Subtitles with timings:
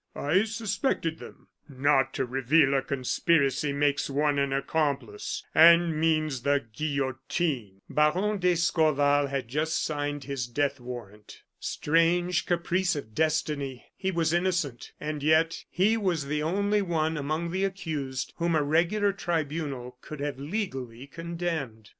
[0.15, 6.65] "I suspected them." "Not to reveal a conspiracy makes one an accomplice, and means the
[6.73, 11.43] guillotine." Baron d'Escorval had just signed his death warrant.
[11.59, 13.91] Strange caprice of destiny!
[13.95, 18.63] He was innocent, and yet he was the only one among the accused whom a
[18.63, 21.89] regular tribunal could have legally condemned.